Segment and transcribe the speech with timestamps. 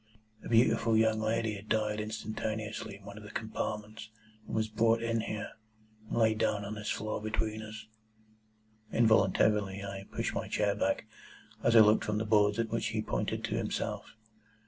[0.43, 4.09] A beautiful young lady had died instantaneously in one of the compartments,
[4.47, 5.51] and was brought in here,
[6.09, 7.85] and laid down on this floor between us."
[8.91, 11.05] Involuntarily I pushed my chair back,
[11.61, 14.15] as I looked from the boards at which he pointed to himself.